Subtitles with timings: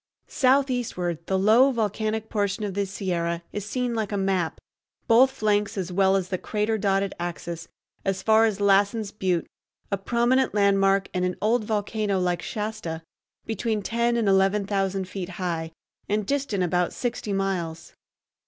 [0.27, 4.59] Southeastward, the low volcanic portion of the Sierra is seen like a map,
[5.07, 7.67] both flanks as well as the crater dotted axis,
[8.03, 9.45] as far as Lassen's Butte,
[9.91, 13.03] a prominent landmark and an old volcano like Shasta,
[13.45, 15.71] between ten and eleven thousand feet high,
[16.09, 17.93] and distant about sixty miles.